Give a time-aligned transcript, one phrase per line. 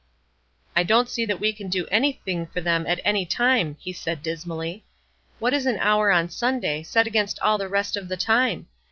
[0.75, 4.23] "I don't see that we can do anything for them at any time," he said,
[4.23, 4.83] dismally.
[5.37, 8.65] "What is an hour on Sunday, set against all the rest of the time?